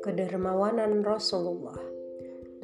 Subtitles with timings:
[0.00, 1.76] Kedermawanan Rasulullah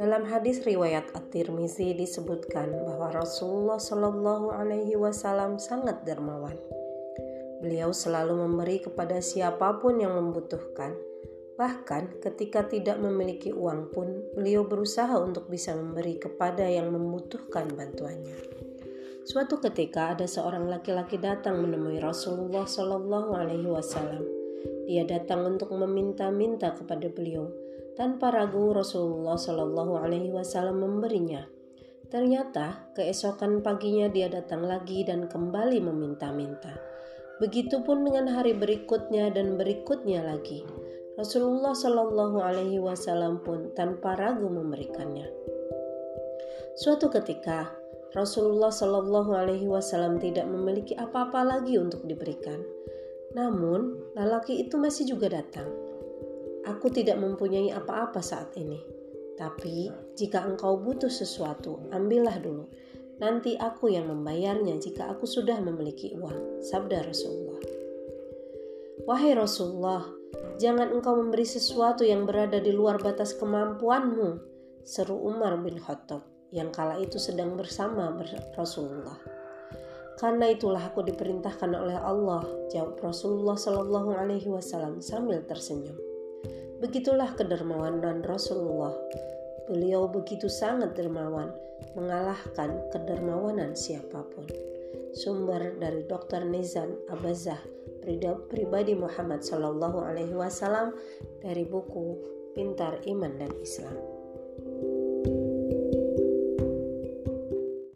[0.00, 6.56] dalam hadis riwayat At-Tirmizi disebutkan bahwa Rasulullah Shallallahu Alaihi Wasallam sangat dermawan.
[7.60, 10.96] Beliau selalu memberi kepada siapa pun yang membutuhkan.
[11.60, 18.67] Bahkan ketika tidak memiliki uang pun, beliau berusaha untuk bisa memberi kepada yang membutuhkan bantuannya.
[19.28, 24.24] Suatu ketika ada seorang laki-laki datang menemui Rasulullah Shallallahu Alaihi Wasallam.
[24.88, 27.52] Dia datang untuk meminta-minta kepada beliau
[27.92, 31.44] tanpa ragu Rasulullah Shallallahu Alaihi Wasallam memberinya.
[32.08, 36.72] Ternyata keesokan paginya dia datang lagi dan kembali meminta-minta.
[37.36, 40.64] Begitupun dengan hari berikutnya dan berikutnya lagi.
[41.20, 45.28] Rasulullah Shallallahu Alaihi Wasallam pun tanpa ragu memberikannya.
[46.80, 47.77] Suatu ketika
[48.16, 52.60] Rasulullah Shallallahu Alaihi Wasallam tidak memiliki apa-apa lagi untuk diberikan.
[53.36, 55.68] Namun, lelaki itu masih juga datang
[56.68, 58.76] Aku tidak mempunyai apa-apa saat ini.
[59.40, 62.68] Tapi, jika engkau butuh sesuatu, ambillah dulu.
[63.24, 66.60] Nanti aku yang membayarnya jika aku sudah memiliki uang.
[66.60, 67.62] Sabda Rasulullah.
[69.08, 70.04] Wahai Rasulullah,
[70.60, 74.44] jangan engkau memberi sesuatu yang berada di luar batas kemampuanmu.
[74.84, 78.12] Seru Umar bin Khattab yang kala itu sedang bersama
[78.56, 79.16] Rasulullah.
[80.18, 82.42] Karena itulah aku diperintahkan oleh Allah,
[82.74, 85.94] jawab Rasulullah Shallallahu Alaihi Wasallam sambil tersenyum.
[86.82, 88.94] Begitulah kedermawanan Rasulullah.
[89.70, 91.54] Beliau begitu sangat dermawan,
[91.94, 94.48] mengalahkan kedermawanan siapa pun.
[95.14, 96.42] Sumber dari Dr.
[96.42, 97.62] Nizam Abazah,
[98.50, 100.96] pribadi Muhammad Sallallahu Alaihi Wasallam
[101.44, 102.18] dari buku
[102.58, 104.17] Pintar Iman dan Islam.